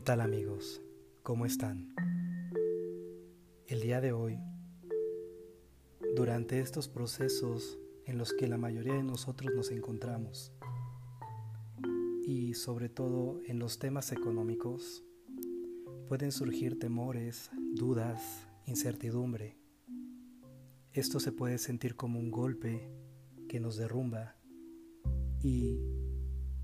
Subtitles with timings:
[0.00, 0.82] tal amigos?
[1.22, 1.94] ¿Cómo están?
[3.68, 4.40] El día de hoy,
[6.16, 10.52] durante estos procesos en los que la mayoría de nosotros nos encontramos,
[12.26, 15.04] y sobre todo en los temas económicos,
[16.08, 19.56] pueden surgir temores, dudas, incertidumbre.
[20.92, 22.90] Esto se puede sentir como un golpe
[23.48, 24.36] que nos derrumba
[25.40, 25.78] y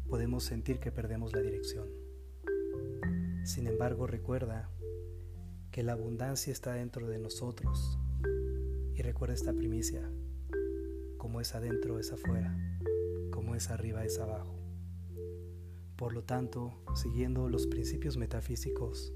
[0.08, 2.09] podemos sentir que perdemos la dirección.
[3.50, 4.70] Sin embargo, recuerda
[5.72, 7.98] que la abundancia está dentro de nosotros.
[8.94, 10.08] Y recuerda esta primicia,
[11.18, 12.56] como es adentro es afuera,
[13.32, 14.54] como es arriba es abajo.
[15.96, 19.12] Por lo tanto, siguiendo los principios metafísicos,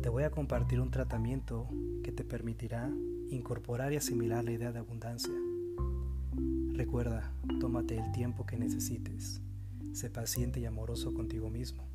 [0.00, 1.68] te voy a compartir un tratamiento
[2.02, 2.90] que te permitirá
[3.28, 5.34] incorporar y asimilar la idea de abundancia.
[6.72, 9.42] Recuerda, tómate el tiempo que necesites.
[9.92, 11.92] Sé paciente y amoroso contigo mismo.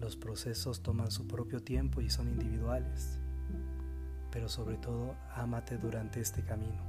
[0.00, 3.18] Los procesos toman su propio tiempo y son individuales,
[4.32, 6.82] pero sobre todo ámate durante este camino.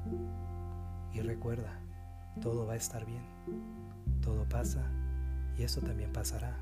[1.13, 1.77] Y recuerda,
[2.39, 3.25] todo va a estar bien,
[4.21, 4.89] todo pasa
[5.57, 6.55] y eso también pasará.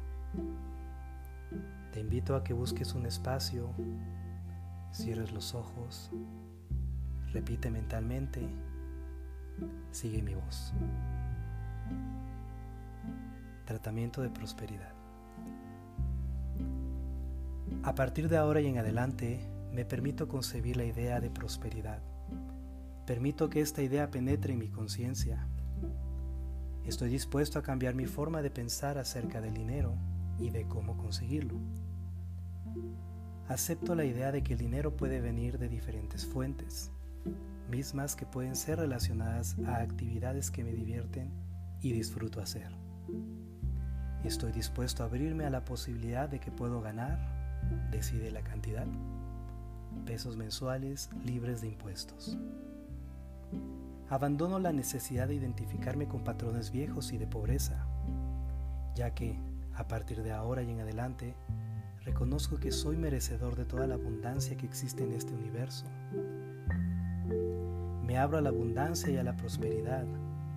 [1.94, 3.70] Te invito a que busques un espacio,
[4.92, 6.10] cierres los ojos,
[7.32, 8.50] repite mentalmente,
[9.92, 10.74] sigue mi voz.
[13.66, 14.99] Tratamiento de prosperidad.
[17.90, 19.40] A partir de ahora y en adelante,
[19.74, 22.04] me permito concebir la idea de prosperidad.
[23.08, 25.48] Permito que esta idea penetre en mi conciencia.
[26.86, 29.96] Estoy dispuesto a cambiar mi forma de pensar acerca del dinero
[30.38, 31.56] y de cómo conseguirlo.
[33.48, 36.92] Acepto la idea de que el dinero puede venir de diferentes fuentes,
[37.72, 41.32] mismas que pueden ser relacionadas a actividades que me divierten
[41.82, 42.72] y disfruto hacer.
[44.24, 47.39] Estoy dispuesto a abrirme a la posibilidad de que puedo ganar
[47.92, 48.88] decide la cantidad,
[50.06, 52.38] pesos mensuales libres de impuestos.
[54.10, 57.86] Abandono la necesidad de identificarme con patrones viejos y de pobreza,
[58.96, 59.40] ya que,
[59.76, 61.36] a partir de ahora y en adelante,
[62.04, 65.86] reconozco que soy merecedor de toda la abundancia que existe en este universo.
[68.04, 70.06] Me abro a la abundancia y a la prosperidad,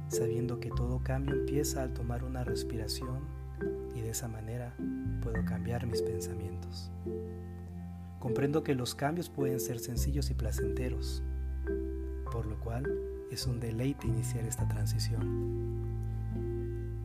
[0.09, 3.42] sabiendo que todo cambio empieza al tomar una respiración
[3.95, 4.75] y de esa manera
[5.23, 6.91] puedo cambiar mis pensamientos.
[8.19, 11.23] Comprendo que los cambios pueden ser sencillos y placenteros,
[12.31, 12.85] por lo cual
[13.31, 15.83] es un deleite iniciar esta transición.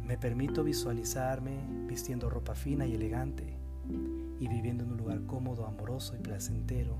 [0.05, 1.57] Me permito visualizarme
[1.87, 3.57] vistiendo ropa fina y elegante
[4.39, 6.97] y viviendo en un lugar cómodo, amoroso y placentero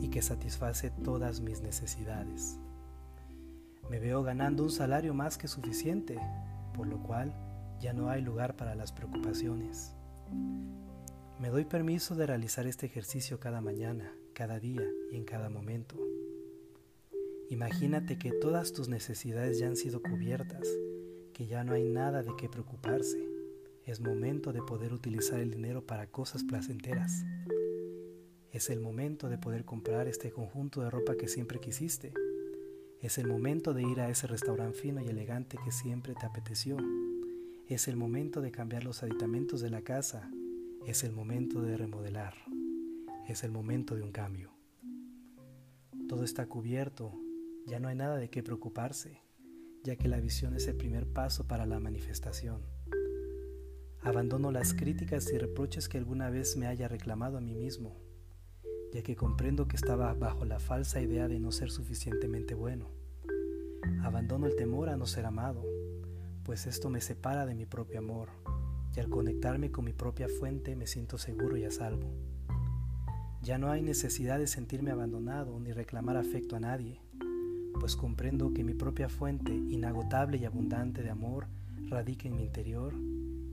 [0.00, 2.58] y que satisface todas mis necesidades.
[3.90, 6.18] Me veo ganando un salario más que suficiente,
[6.74, 7.34] por lo cual
[7.80, 9.94] ya no hay lugar para las preocupaciones.
[11.38, 15.96] Me doy permiso de realizar este ejercicio cada mañana, cada día y en cada momento.
[17.50, 20.66] Imagínate que todas tus necesidades ya han sido cubiertas,
[21.32, 23.28] que ya no hay nada de qué preocuparse.
[23.84, 27.24] Es momento de poder utilizar el dinero para cosas placenteras.
[28.50, 32.14] Es el momento de poder comprar este conjunto de ropa que siempre quisiste.
[33.00, 36.78] Es el momento de ir a ese restaurante fino y elegante que siempre te apeteció.
[37.66, 40.30] Es el momento de cambiar los aditamentos de la casa.
[40.86, 42.34] Es el momento de remodelar.
[43.26, 44.50] Es el momento de un cambio.
[46.06, 47.18] Todo está cubierto.
[47.66, 49.22] Ya no hay nada de qué preocuparse,
[49.82, 52.60] ya que la visión es el primer paso para la manifestación.
[54.02, 57.96] Abandono las críticas y reproches que alguna vez me haya reclamado a mí mismo,
[58.92, 62.90] ya que comprendo que estaba bajo la falsa idea de no ser suficientemente bueno.
[64.02, 65.64] Abandono el temor a no ser amado,
[66.44, 68.28] pues esto me separa de mi propio amor,
[68.94, 72.12] y al conectarme con mi propia fuente me siento seguro y a salvo.
[73.42, 77.00] Ya no hay necesidad de sentirme abandonado ni reclamar afecto a nadie,
[77.80, 81.48] pues comprendo que mi propia fuente inagotable y abundante de amor
[81.88, 82.94] radica en mi interior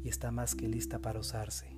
[0.03, 1.75] y está más que lista para usarse.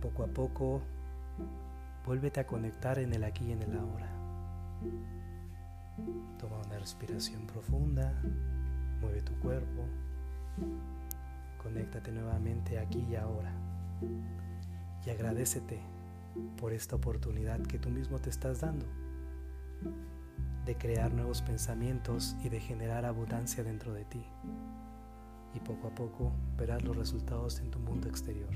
[0.00, 0.82] Poco a poco,
[2.06, 4.14] vuélvete a conectar en el aquí y en el ahora.
[6.38, 8.12] Toma una respiración profunda,
[9.00, 9.84] mueve tu cuerpo,
[11.62, 13.52] conéctate nuevamente aquí y ahora
[15.06, 15.80] y agradecete
[16.60, 18.86] por esta oportunidad que tú mismo te estás dando
[20.68, 24.22] de crear nuevos pensamientos y de generar abundancia dentro de ti.
[25.54, 28.50] Y poco a poco verás los resultados en tu mundo exterior.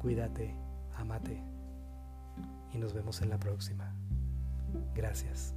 [0.00, 0.54] Cuídate,
[0.96, 1.42] amate
[2.72, 3.94] y nos vemos en la próxima.
[4.94, 5.54] Gracias.